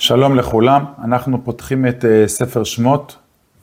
שלום 0.00 0.36
לכולם, 0.36 0.84
אנחנו 1.04 1.44
פותחים 1.44 1.86
את 1.86 2.04
uh, 2.04 2.28
ספר 2.28 2.64
שמות, 2.64 3.16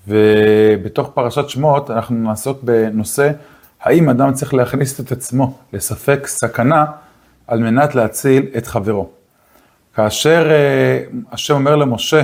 ובתוך 0.08 1.10
פרשת 1.14 1.50
שמות 1.50 1.92
אנחנו 1.92 2.16
נעסוק 2.16 2.64
בנושא 2.64 3.32
האם 3.82 4.10
אדם 4.10 4.34
צריך 4.34 4.54
להכניס 4.54 5.00
את 5.00 5.12
עצמו 5.12 5.58
לספק 5.74 6.28
סכנה 6.28 6.86
על 7.48 7.60
מנת 7.60 7.96
להציל 7.96 8.46
את 8.58 8.68
חברו. 8.68 9.10
כאשר 9.96 10.50
uh, 10.50 11.34
השם 11.34 11.54
אומר 11.54 11.76
למשה, 11.76 12.24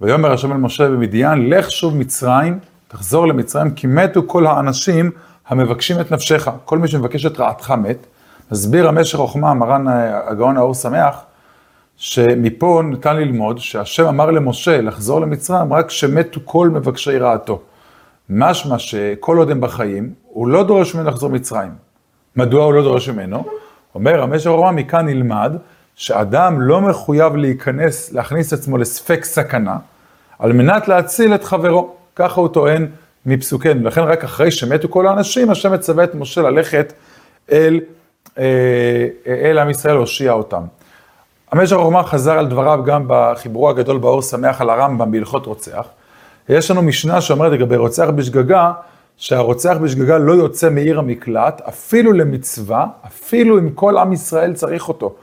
ויאמר 0.00 0.32
השם 0.32 0.52
אל 0.52 0.56
משה 0.56 0.88
במדיין, 0.88 1.50
לך 1.50 1.70
שוב 1.70 1.96
מצרים, 1.96 2.58
תחזור 2.88 3.26
למצרים, 3.26 3.74
כי 3.74 3.86
מתו 3.86 4.22
כל 4.26 4.46
האנשים 4.46 5.10
המבקשים 5.48 6.00
את 6.00 6.10
נפשך, 6.10 6.48
כל 6.64 6.78
מי 6.78 6.88
שמבקש 6.88 7.26
את 7.26 7.40
רעתך 7.40 7.70
מת. 7.70 8.06
מסביר 8.52 8.88
המשך 8.88 9.16
חוכמה, 9.16 9.54
מרן 9.54 9.88
אה, 9.88 10.30
הגאון 10.30 10.56
האור 10.56 10.74
שמח, 10.74 11.24
שמפה 11.96 12.82
ניתן 12.84 13.16
ללמוד 13.16 13.58
שהשם 13.58 14.06
אמר 14.06 14.30
למשה 14.30 14.80
לחזור 14.80 15.20
למצרים 15.20 15.72
רק 15.72 15.88
כשמתו 15.88 16.40
כל 16.44 16.68
מבקשי 16.68 17.18
רעתו. 17.18 17.62
משמע 18.30 18.78
שכל 18.78 19.38
עוד 19.38 19.50
הם 19.50 19.60
בחיים, 19.60 20.12
הוא 20.28 20.48
לא 20.48 20.62
דורש 20.62 20.94
ממנו 20.94 21.08
לחזור 21.08 21.30
מצרים. 21.30 21.70
מדוע 22.36 22.64
הוא 22.64 22.72
לא 22.72 22.82
דורש 22.82 23.08
ממנו? 23.08 23.44
אומר 23.94 24.22
המשך 24.22 24.46
הרמה, 24.46 24.72
מכאן 24.72 25.06
נלמד 25.06 25.56
שאדם 25.94 26.60
לא 26.60 26.80
מחויב 26.80 27.36
להיכנס, 27.36 28.12
להכניס 28.12 28.52
עצמו 28.52 28.78
לספק 28.78 29.24
סכנה, 29.24 29.76
על 30.38 30.52
מנת 30.52 30.88
להציל 30.88 31.34
את 31.34 31.44
חברו. 31.44 31.94
ככה 32.16 32.40
הוא 32.40 32.48
טוען 32.48 32.86
מפסוקנו. 33.26 33.84
לכן 33.84 34.00
רק 34.00 34.24
אחרי 34.24 34.50
שמתו 34.50 34.88
כל 34.88 35.06
האנשים, 35.06 35.50
השם 35.50 35.72
מצווה 35.72 36.04
את 36.04 36.14
משה 36.14 36.42
ללכת 36.42 36.92
אל, 37.52 37.80
אה, 38.38 39.06
אל 39.26 39.58
עם 39.58 39.70
ישראל 39.70 39.94
להושיע 39.94 40.32
אותם. 40.32 40.62
המשך 41.60 41.76
החוכמה 41.76 42.02
חזר 42.02 42.38
על 42.38 42.46
דבריו 42.46 42.80
גם 42.84 43.04
בחיבורו 43.06 43.70
הגדול 43.70 43.98
באור 43.98 44.22
שמח 44.22 44.60
על 44.60 44.70
הרמב"ם 44.70 45.10
בהלכות 45.10 45.46
רוצח. 45.46 45.86
יש 46.48 46.70
לנו 46.70 46.82
משנה 46.82 47.20
שאומרת 47.20 47.52
לגבי 47.52 47.76
רוצח 47.76 48.08
בשגגה, 48.14 48.72
שהרוצח 49.16 49.76
בשגגה 49.82 50.18
לא 50.18 50.32
יוצא 50.32 50.70
מעיר 50.70 50.98
המקלט, 50.98 51.60
אפילו 51.68 52.12
למצווה, 52.12 52.86
אפילו 53.06 53.58
אם 53.58 53.70
כל 53.70 53.98
עם 53.98 54.12
ישראל 54.12 54.52
צריך 54.52 54.88
אותו. 54.88 55.14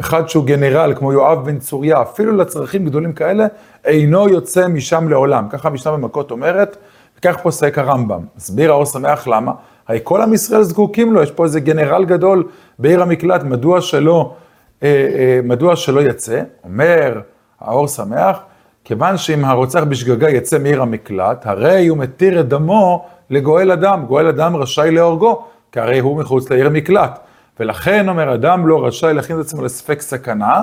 אחד 0.00 0.28
שהוא 0.28 0.44
גנרל, 0.44 0.94
כמו 0.96 1.12
יואב 1.12 1.44
בן 1.44 1.58
צוריה, 1.58 2.02
אפילו 2.02 2.36
לצרכים 2.36 2.84
גדולים 2.84 3.12
כאלה, 3.12 3.46
אינו 3.84 4.28
יוצא 4.28 4.68
משם 4.68 5.08
לעולם. 5.08 5.48
ככה 5.50 5.68
המשנה 5.68 5.92
במכות 5.92 6.30
אומרת, 6.30 6.76
וכך 7.18 7.36
פוסק 7.42 7.78
הרמב"ם. 7.78 8.20
מסביר 8.36 8.70
האור 8.70 8.84
שמח 8.84 9.26
למה? 9.26 9.52
הרי 9.88 9.98
כל 10.02 10.22
עם 10.22 10.34
ישראל 10.34 10.62
זקוקים 10.62 11.12
לו, 11.12 11.22
יש 11.22 11.30
פה 11.30 11.44
איזה 11.44 11.60
גנרל 11.60 12.04
גדול 12.04 12.44
בעיר 12.78 13.02
המקלט, 13.02 13.42
מדוע 13.42 13.80
שלא... 13.80 14.34
אה, 14.82 14.88
אה, 14.88 15.40
מדוע 15.44 15.76
שלא 15.76 16.00
יצא? 16.00 16.42
אומר 16.64 17.20
האור 17.60 17.88
שמח, 17.88 18.38
כיוון 18.84 19.16
שאם 19.16 19.44
הרוצח 19.44 19.82
בשגגה 19.82 20.30
יצא 20.30 20.58
מעיר 20.58 20.82
המקלט, 20.82 21.46
הרי 21.46 21.86
הוא 21.86 21.98
מתיר 21.98 22.40
את 22.40 22.48
דמו 22.48 23.06
לגואל 23.30 23.72
אדם, 23.72 24.04
גואל 24.06 24.26
אדם 24.26 24.56
רשאי 24.56 24.90
להורגו, 24.90 25.44
כי 25.72 25.80
הרי 25.80 25.98
הוא 25.98 26.16
מחוץ 26.16 26.50
לעיר 26.50 26.66
המקלט. 26.66 27.18
ולכן 27.60 28.08
אומר 28.08 28.34
אדם 28.34 28.66
לא 28.66 28.86
רשאי 28.86 29.14
להכין 29.14 29.40
את 29.40 29.44
עצמו 29.44 29.64
לספק 29.64 30.00
סכנה 30.00 30.62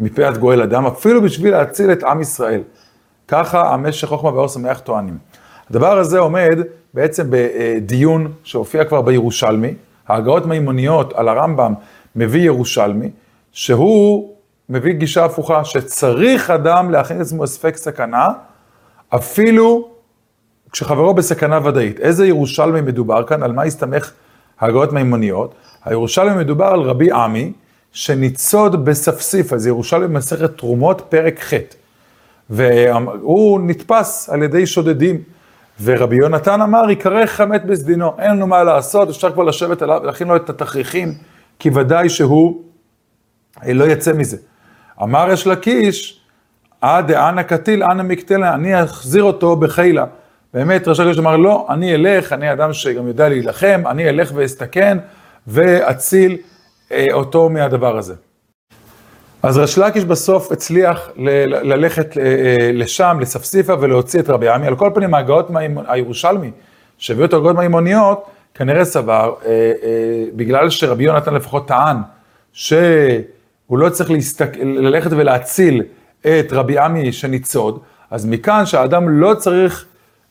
מפאת 0.00 0.38
גואל 0.38 0.62
אדם, 0.62 0.86
אפילו 0.86 1.22
בשביל 1.22 1.52
להציל 1.52 1.92
את 1.92 2.04
עם 2.04 2.20
ישראל. 2.20 2.62
ככה 3.28 3.74
המשך 3.74 4.08
חוכמה 4.08 4.34
ואור 4.34 4.48
שמח 4.48 4.78
טוענים. 4.80 5.18
הדבר 5.70 5.98
הזה 5.98 6.18
עומד 6.18 6.58
בעצם 6.94 7.26
בדיון 7.30 8.32
שהופיע 8.44 8.84
כבר 8.84 9.02
בירושלמי, 9.02 9.74
ההגאות 10.08 10.46
מימוניות 10.46 11.12
על 11.12 11.28
הרמב"ם 11.28 11.74
מביא 12.16 12.42
ירושלמי, 12.42 13.10
שהוא 13.52 14.34
מביא 14.68 14.92
גישה 14.92 15.24
הפוכה, 15.24 15.64
שצריך 15.64 16.50
אדם 16.50 16.90
להכין 16.90 17.16
את 17.16 17.20
עצמו 17.20 17.44
לספק 17.44 17.76
סכנה, 17.76 18.28
אפילו 19.08 19.88
כשחברו 20.72 21.14
בסכנה 21.14 21.66
ודאית. 21.66 22.00
איזה 22.00 22.26
ירושלמי 22.26 22.80
מדובר 22.80 23.26
כאן? 23.26 23.42
על 23.42 23.52
מה 23.52 23.62
הסתמך 23.62 24.12
ההגאות 24.60 24.92
מימוניות? 24.92 25.54
הירושלמי 25.84 26.36
מדובר 26.36 26.66
על 26.66 26.80
רבי 26.80 27.12
עמי, 27.12 27.52
שניצוד 27.92 28.84
בספסיפה, 28.84 29.58
זה 29.58 29.68
ירושלמי 29.68 30.06
במסכת 30.06 30.58
תרומות, 30.58 31.02
פרק 31.08 31.40
ח'. 31.40 31.54
והוא 32.50 33.60
נתפס 33.60 34.28
על 34.28 34.42
ידי 34.42 34.66
שודדים. 34.66 35.22
ורבי 35.82 36.16
יונתן 36.16 36.60
אמר, 36.60 36.90
יקרא 36.90 37.26
חמת 37.26 37.64
בסדינו, 37.64 38.12
אין 38.18 38.30
לנו 38.30 38.46
מה 38.46 38.64
לעשות, 38.64 39.08
אפשר 39.08 39.32
כבר 39.32 39.42
לשבת 39.42 39.82
עליו, 39.82 40.04
להכין 40.04 40.28
לו 40.28 40.36
את 40.36 40.50
התכריכים, 40.50 41.14
כי 41.58 41.70
ודאי 41.74 42.08
שהוא 42.08 42.62
לא 43.66 43.84
יצא 43.84 44.12
מזה. 44.12 44.36
אמר 45.02 45.28
יש 45.32 45.46
לקיש, 45.46 46.20
אה 46.84 47.02
דאנה 47.02 47.42
קטיל, 47.42 47.82
אנא 47.82 48.02
מקטלה, 48.02 48.54
אני 48.54 48.84
אחזיר 48.84 49.22
אותו 49.22 49.56
בחילה. 49.56 50.04
באמת, 50.54 50.88
ראש 50.88 51.00
הקיש 51.00 51.18
אמר, 51.18 51.36
לא, 51.36 51.66
אני 51.70 51.94
אלך, 51.94 52.32
אני 52.32 52.52
אדם 52.52 52.72
שגם 52.72 53.06
יודע 53.06 53.28
להילחם, 53.28 53.82
אני 53.86 54.08
אלך 54.08 54.30
ואסתכן 54.34 54.98
ואציל 55.46 56.36
אה, 56.92 57.06
אותו 57.12 57.48
מהדבר 57.48 57.96
הזה. 57.96 58.14
אז 59.42 59.58
רש 59.58 59.78
לקיש 59.78 60.04
בסוף 60.04 60.52
הצליח 60.52 61.10
ל- 61.16 61.72
ללכת 61.72 62.18
אה, 62.18 62.22
אה, 62.22 62.72
לשם, 62.72 63.18
לספסיפה 63.20 63.74
ולהוציא 63.80 64.20
את 64.20 64.30
רבי 64.30 64.48
עמי. 64.48 64.66
על 64.66 64.76
כל 64.76 64.90
פנים, 64.94 65.14
ההגאות 65.14 65.50
הירושלמי, 65.88 66.50
שהביאו 66.98 67.24
את 67.24 67.32
ההגאות 67.32 67.56
מהאימוניות, 67.56 68.26
כנראה 68.54 68.84
סבר, 68.84 69.34
אה, 69.44 69.50
אה, 69.50 69.72
בגלל 70.36 70.70
שרבי 70.70 71.04
יונתן 71.04 71.34
לפחות 71.34 71.68
טען, 71.68 71.96
שהוא 73.70 73.78
לא 73.78 73.88
צריך 73.88 74.10
להסתק... 74.10 74.50
ללכת 74.62 75.10
ולהציל 75.12 75.82
את 76.20 76.52
רבי 76.52 76.78
עמי 76.78 77.12
שניצוד, 77.12 77.78
אז 78.10 78.26
מכאן 78.26 78.66
שהאדם 78.66 79.08
לא 79.08 79.34
צריך, 79.34 79.84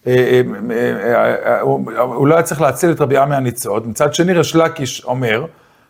אה, 0.07 0.41
אה, 0.71 1.35
אה, 1.45 1.61
הוא, 1.61 1.91
הוא 1.97 2.27
לא 2.27 2.35
היה 2.35 2.43
צריך 2.43 2.61
להציל 2.61 2.91
את 2.91 3.01
רבי 3.01 3.17
עמי 3.17 3.35
הניצוד. 3.35 3.87
מצד 3.87 4.13
שני, 4.13 4.33
רש 4.33 4.55
לקיש 4.55 5.03
אומר, 5.03 5.45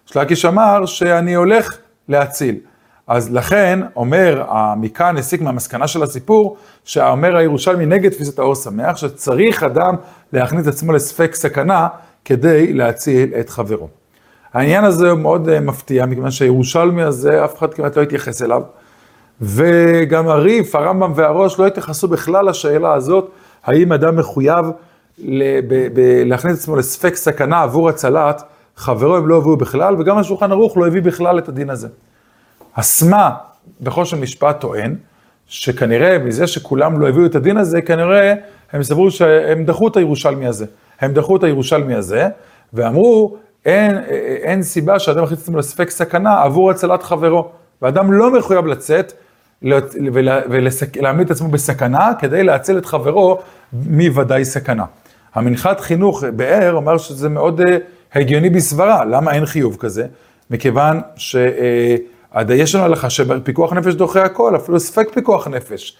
רש 0.09 0.17
לקיש 0.17 0.45
אמר 0.45 0.85
שאני 0.85 1.33
הולך 1.33 1.77
להציל. 2.09 2.55
אז 3.07 3.33
לכן, 3.33 3.79
אומר, 3.95 4.43
מכאן 4.77 5.17
הסיק 5.17 5.41
מהמסקנה 5.41 5.87
של 5.87 6.03
הסיפור, 6.03 6.57
שאומר 6.83 7.35
הירושלמי 7.35 7.85
נגד 7.85 8.11
תפיסת 8.11 8.39
האור 8.39 8.55
שמח, 8.55 8.97
שצריך 8.97 9.63
אדם 9.63 9.95
להכניס 10.33 10.67
עצמו 10.67 10.93
לספק 10.93 11.35
סכנה 11.35 11.87
כדי 12.25 12.73
להציל 12.73 13.33
את 13.39 13.49
חברו. 13.49 13.98
העניין 14.53 14.83
הזה 14.83 15.09
הוא 15.09 15.19
מאוד 15.19 15.49
uh, 15.49 15.59
מפתיע, 15.59 16.05
מכיוון 16.05 16.31
שהירושלמי 16.31 17.03
הזה, 17.03 17.45
אף 17.45 17.57
אחד 17.57 17.73
כמעט 17.73 17.97
לא 17.97 18.01
התייחס 18.01 18.41
אליו. 18.41 18.61
וגם 19.41 20.27
הריף, 20.27 20.75
הרמב"ם 20.75 21.11
והראש 21.15 21.59
לא 21.59 21.67
התייחסו 21.67 22.07
בכלל 22.07 22.49
לשאלה 22.49 22.93
הזאת, 22.93 23.31
האם 23.63 23.93
אדם 23.93 24.15
מחויב 24.15 24.65
להכניס 26.25 26.55
את 26.55 26.59
עצמו 26.59 26.75
לספק 26.75 27.15
סכנה 27.15 27.61
עבור 27.61 27.89
הצלת 27.89 28.43
חברו, 28.75 29.17
הם 29.17 29.27
לא 29.27 29.37
הביאו 29.37 29.57
בכלל, 29.57 29.95
וגם 29.99 30.17
השולחן 30.17 30.51
ערוך 30.51 30.77
לא 30.77 30.87
הביא 30.87 31.01
בכלל 31.01 31.39
את 31.39 31.49
הדין 31.49 31.69
הזה. 31.69 31.87
הסמה 32.75 33.31
בחושן 33.81 34.21
משפט 34.21 34.59
טוען, 34.59 34.95
שכנראה 35.47 36.17
מזה 36.17 36.47
שכולם 36.47 36.99
לא 36.99 37.09
הביאו 37.09 37.25
את 37.25 37.35
הדין 37.35 37.57
הזה, 37.57 37.81
כנראה 37.81 38.33
הם 38.71 38.83
סברו 38.83 39.11
שהם 39.11 39.65
דחו 39.65 39.87
את 39.87 39.97
הירושלמי 39.97 40.47
הזה. 40.47 40.65
הם 40.99 41.13
דחו 41.13 41.35
את 41.35 41.43
הירושלמי 41.43 41.95
הזה, 41.95 42.27
ואמרו, 42.73 43.37
אין, 43.65 43.97
אין 44.41 44.63
סיבה 44.63 44.99
שאדם 44.99 45.23
יכניס 45.23 45.39
את 45.39 45.43
עצמו 45.43 45.57
לספק 45.57 45.89
סכנה 45.89 46.43
עבור 46.43 46.71
הצלת 46.71 47.03
חברו. 47.03 47.51
ואדם 47.81 48.13
לא 48.13 48.31
מחויב 48.31 48.65
לצאת 48.65 49.13
ולהעמיד 50.11 51.25
את 51.25 51.31
עצמו 51.31 51.47
בסכנה 51.47 52.11
כדי 52.19 52.43
להציל 52.43 52.77
את 52.77 52.85
חברו 52.85 53.39
מוודאי 53.73 54.45
סכנה. 54.45 54.85
המנחת 55.35 55.79
חינוך 55.79 56.23
באר 56.23 56.73
אומר 56.73 56.97
שזה 56.97 57.29
מאוד 57.29 57.61
אה, 57.61 57.77
הגיוני 58.13 58.49
בסברה, 58.49 59.05
למה 59.05 59.33
אין 59.33 59.45
חיוב 59.45 59.77
כזה? 59.79 60.05
מכיוון 60.49 61.01
ש... 61.15 61.35
אה, 61.35 61.95
יש 62.49 62.75
לנו 62.75 62.83
הלכה 62.83 63.09
שפיקוח 63.09 63.73
נפש 63.73 63.93
דוחה 63.93 64.23
הכל, 64.23 64.55
אפילו 64.55 64.79
ספק 64.79 65.07
פיקוח 65.13 65.47
נפש. 65.47 65.97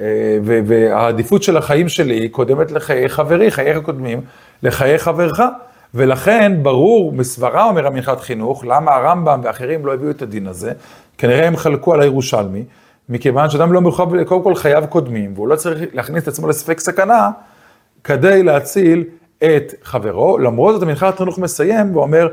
אה, 0.00 0.38
והעדיפות 0.42 1.42
של 1.42 1.56
החיים 1.56 1.88
שלי 1.88 2.28
קודמת 2.28 2.70
לחיי 2.70 3.08
חברי, 3.08 3.50
חייך 3.50 3.78
קודמים 3.78 4.20
לחיי 4.62 4.98
חברך. 4.98 5.40
ולכן 5.94 6.52
ברור, 6.62 7.12
בסברה 7.12 7.64
אומר 7.64 7.86
המנחת 7.86 8.20
חינוך, 8.20 8.64
למה 8.64 8.94
הרמב"ם 8.94 9.40
ואחרים 9.44 9.86
לא 9.86 9.94
הביאו 9.94 10.10
את 10.10 10.22
הדין 10.22 10.46
הזה, 10.46 10.72
כנראה 11.18 11.46
הם 11.46 11.56
חלקו 11.56 11.94
על 11.94 12.00
הירושלמי, 12.00 12.64
מכיוון 13.08 13.50
שאדם 13.50 13.72
לא 13.72 13.80
מחויב, 13.80 14.24
קודם 14.24 14.42
כל 14.42 14.54
חייו 14.54 14.84
קודמים, 14.88 15.32
והוא 15.34 15.48
לא 15.48 15.56
צריך 15.56 15.82
להכניס 15.92 16.22
את 16.22 16.28
עצמו 16.28 16.48
לספק 16.48 16.80
סכנה, 16.80 17.30
כדי 18.04 18.42
להציל 18.42 19.04
את 19.38 19.74
חברו. 19.82 20.38
למרות 20.38 20.74
זאת 20.74 20.82
המנחת 20.82 21.18
חינוך 21.18 21.38
מסיים 21.38 21.96
ואומר, 21.96 22.28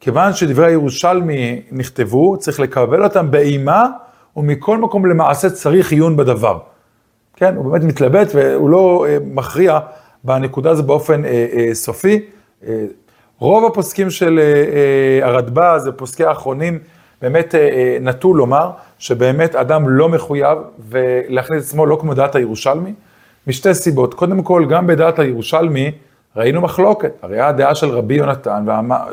כיוון 0.00 0.32
שדברי 0.32 0.66
הירושלמי 0.66 1.62
נכתבו, 1.72 2.36
צריך 2.36 2.60
לקבל 2.60 3.04
אותם 3.04 3.30
באימה, 3.30 3.86
ומכל 4.36 4.78
מקום 4.78 5.06
למעשה 5.06 5.50
צריך 5.50 5.92
עיון 5.92 6.16
בדבר. 6.16 6.58
כן, 7.36 7.56
הוא 7.56 7.64
באמת 7.64 7.84
מתלבט 7.84 8.28
והוא 8.34 8.70
לא 8.70 9.06
אה, 9.08 9.16
מכריע 9.24 9.78
בנקודה 10.24 10.70
הזו 10.70 10.82
באופן 10.82 11.24
אה, 11.24 11.46
אה, 11.52 11.74
סופי. 11.74 12.20
אה, 12.66 12.84
רוב 13.38 13.64
הפוסקים 13.64 14.10
של 14.10 14.38
אה, 14.38 14.44
אה, 14.44 15.28
הרדב"א, 15.28 15.78
זה 15.78 15.92
פוסקי 15.92 16.24
האחרונים, 16.24 16.78
באמת 17.22 17.54
נטו 18.00 18.34
לומר 18.34 18.70
שבאמת 18.98 19.54
אדם 19.54 19.88
לא 19.88 20.08
מחויב 20.08 20.58
להכניס 21.28 21.62
את 21.62 21.68
עצמו 21.68 21.86
לא 21.86 21.96
כמו 22.00 22.14
דעת 22.14 22.34
הירושלמי, 22.34 22.92
משתי 23.46 23.74
סיבות. 23.74 24.14
קודם 24.14 24.42
כל, 24.42 24.64
גם 24.68 24.86
בדעת 24.86 25.18
הירושלמי 25.18 25.90
ראינו 26.36 26.60
מחלוקת. 26.60 27.12
הרי 27.22 27.40
הדעה 27.40 27.74
של 27.74 27.86
רבי 27.86 28.14
יונתן, 28.14 28.64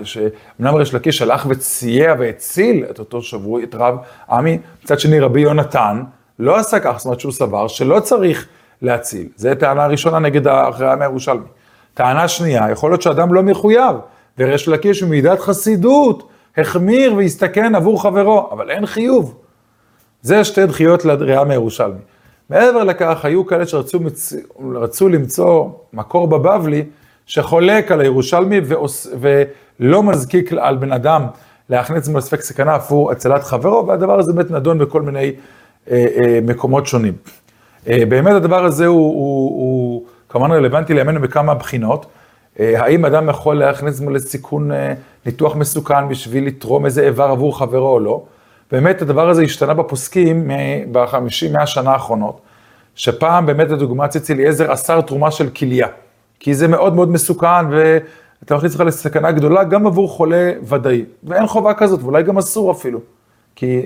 שאומנם 0.03 0.75
ריש 0.75 0.93
לקיש 0.93 1.21
הלך 1.21 1.45
וסייע 1.49 2.15
והציל 2.19 2.85
את 2.89 2.99
אותו 2.99 3.21
שבוי, 3.21 3.63
את 3.63 3.75
רב 3.75 3.97
עמי, 4.29 4.57
מצד 4.83 4.99
שני 4.99 5.19
רבי 5.19 5.41
יונתן 5.41 6.03
לא 6.39 6.55
עשה 6.55 6.79
כך, 6.79 6.97
זאת 6.97 7.05
אומרת 7.05 7.19
שהוא 7.19 7.31
סבר 7.31 7.67
שלא 7.67 7.99
צריך 7.99 8.47
להציל. 8.81 9.27
זו 9.35 9.49
טענה 9.59 9.87
ראשונה 9.87 10.19
נגד 10.19 10.47
העם 10.47 11.01
הירושלמי. 11.01 11.45
טענה 11.95 12.27
שנייה, 12.27 12.71
יכול 12.71 12.91
להיות 12.91 13.01
שאדם 13.01 13.33
לא 13.33 13.43
מחויב, 13.43 13.95
וריש 14.37 14.67
לקיש 14.67 15.03
במידת 15.03 15.39
חסידות 15.39 16.29
החמיר 16.57 17.15
והסתכן 17.15 17.75
עבור 17.75 18.01
חברו, 18.03 18.49
אבל 18.51 18.71
אין 18.71 18.85
חיוב. 18.85 19.35
זה 20.21 20.43
שתי 20.43 20.65
דחיות 20.65 21.05
לראייה 21.05 21.43
מירושלמי. 21.43 21.99
מעבר 22.49 22.83
לכך, 22.83 23.25
היו 23.25 23.45
כאלה 23.45 23.65
שרצו 23.65 23.99
מצ... 23.99 24.33
למצוא 25.01 25.69
מקור 25.93 26.27
בבבלי 26.27 26.83
שחולק 27.25 27.91
על 27.91 28.01
הירושלמי 28.01 28.59
ועוש... 28.65 29.07
ולא 29.19 30.03
מזקיק 30.03 30.53
על 30.53 30.77
בן 30.77 30.91
אדם 30.91 31.25
להכניס 31.69 31.99
עצמו 31.99 32.17
לספק 32.17 32.41
סכנה 32.41 32.73
עבור 32.73 33.11
הצלת 33.11 33.43
חברו, 33.43 33.87
והדבר 33.87 34.19
הזה 34.19 34.33
באמת 34.33 34.51
נדון 34.51 34.77
בכל 34.77 35.01
מיני 35.01 35.31
אה, 35.91 36.05
אה, 36.15 36.39
מקומות 36.43 36.87
שונים. 36.87 37.13
אה, 37.87 38.05
באמת 38.09 38.33
הדבר 38.33 38.65
הזה 38.65 38.85
הוא, 38.85 38.97
הוא, 38.97 39.49
הוא 39.49 39.74
כמובן 40.29 40.51
רלוונטי 40.51 40.93
לימינו 40.93 41.21
בכמה 41.21 41.53
בחינות. 41.53 42.05
אה, 42.59 42.83
האם 42.83 43.05
אדם 43.05 43.29
יכול 43.29 43.55
להכניס 43.55 43.95
עצמו 43.95 44.09
לסיכון 44.09 44.71
אה, 44.71 44.93
ניתוח 45.25 45.55
מסוכן 45.55 46.09
בשביל 46.09 46.47
לתרום 46.47 46.85
איזה 46.85 47.05
איבר 47.05 47.23
עבור 47.23 47.59
חברו 47.59 47.89
או 47.89 47.99
לא? 47.99 48.23
באמת 48.71 49.01
הדבר 49.01 49.29
הזה 49.29 49.41
השתנה 49.41 49.73
בפוסקים 49.73 50.51
בחמישים, 50.91 51.53
מאה 51.53 51.67
שנה 51.67 51.91
האחרונות, 51.91 52.41
שפעם 52.95 53.45
באמת 53.45 53.69
לדוגמה 53.69 54.07
ציצי 54.07 54.33
אליעזר 54.33 54.73
אסר 54.73 55.01
תרומה 55.01 55.31
של 55.31 55.49
כליה, 55.49 55.87
כי 56.39 56.53
זה 56.53 56.67
מאוד 56.67 56.95
מאוד 56.95 57.09
מסוכן 57.09 57.65
ואתה 57.71 58.55
מכניס 58.55 58.73
אותך 58.73 58.85
לסכנה 58.85 59.31
גדולה 59.31 59.63
גם 59.63 59.87
עבור 59.87 60.09
חולה 60.09 60.51
ודאי, 60.63 61.05
ואין 61.23 61.47
חובה 61.47 61.73
כזאת, 61.73 62.03
ואולי 62.03 62.23
גם 62.23 62.37
אסור 62.37 62.71
אפילו, 62.71 62.99
כי... 63.55 63.81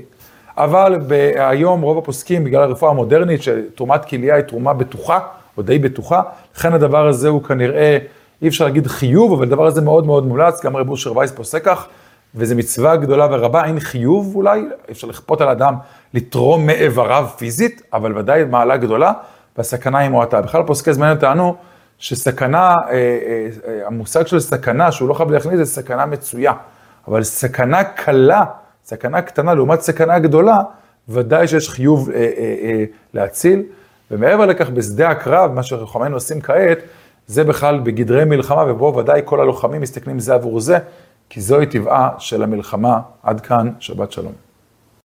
אבל 0.57 0.99
היום 1.35 1.81
רוב 1.81 1.97
הפוסקים, 1.97 2.43
בגלל 2.43 2.61
הרפואה 2.63 2.91
המודרנית, 2.91 3.43
שתרומת 3.43 4.05
כליה 4.05 4.35
היא 4.35 4.43
תרומה 4.43 4.73
בטוחה, 4.73 5.19
או 5.59 5.63
די 5.63 5.79
בטוחה, 5.79 6.21
לכן 6.55 6.73
הדבר 6.73 7.07
הזה 7.07 7.29
הוא 7.29 7.43
כנראה, 7.43 7.97
אי 8.41 8.47
אפשר 8.47 8.65
להגיד 8.65 8.87
חיוב, 8.87 9.33
אבל 9.33 9.43
הדבר 9.43 9.65
הזה 9.65 9.81
מאוד 9.81 10.05
מאוד 10.05 10.27
מומלץ, 10.27 10.65
גם 10.65 10.77
רב 10.77 10.89
אושר 10.89 11.17
וייס 11.17 11.31
פוסק 11.31 11.65
כך, 11.65 11.87
וזו 12.35 12.55
מצווה 12.55 12.95
גדולה 12.95 13.27
ורבה, 13.31 13.65
אין 13.65 13.79
חיוב 13.79 14.35
אולי, 14.35 14.65
אפשר 14.91 15.07
לכפות 15.07 15.41
על 15.41 15.49
אדם 15.49 15.73
לתרום 16.13 16.65
מאיבריו 16.65 17.27
פיזית, 17.37 17.81
אבל 17.93 18.17
ודאי 18.17 18.43
מעלה 18.43 18.77
גדולה, 18.77 19.13
והסכנה 19.57 19.99
היא 19.99 20.09
מועטה. 20.09 20.41
בכלל 20.41 20.63
פוסקי 20.63 20.93
זמנים 20.93 21.17
טענו 21.17 21.55
שסכנה, 21.97 22.75
אה, 22.89 22.93
אה, 22.93 23.47
אה, 23.67 23.87
המושג 23.87 24.27
של 24.27 24.39
סכנה, 24.39 24.91
שהוא 24.91 25.09
לא 25.09 25.13
חייב 25.13 25.31
להכניס, 25.31 25.57
זה 25.57 25.65
סכנה 25.65 26.05
מצויה. 26.05 26.53
אבל 27.07 27.23
סכנה 27.23 27.83
קלה, 27.83 28.43
סכנה 28.85 29.21
קטנה 29.21 29.53
לעומת 29.53 29.81
סכנה 29.81 30.19
גדולה, 30.19 30.57
ודאי 31.09 31.47
שיש 31.47 31.69
חיוב 31.69 32.09
להציל. 33.13 33.63
ומעבר 34.11 34.45
לכך, 34.45 34.69
בשדה 34.69 35.09
הקרב, 35.09 35.51
מה 35.51 35.63
שחכמינו 35.63 36.15
עושים 36.15 36.41
כעת, 36.41 36.77
זה 37.27 37.43
בכלל 37.43 37.79
בגדרי 37.79 38.25
מלחמה, 38.25 38.71
ובו 38.71 38.95
ודאי 38.95 39.21
כל 39.25 39.39
הלוחמים 39.39 39.81
מסתכלים 39.81 40.19
זה 40.19 40.33
עבור 40.33 40.59
זה. 40.59 40.77
כי 41.29 41.41
זוהי 41.41 41.65
טבעה 41.65 42.09
של 42.19 42.43
המלחמה. 42.43 42.99
עד 43.23 43.41
כאן, 43.41 43.69
שבת 43.79 44.11
שלום. 44.11 44.48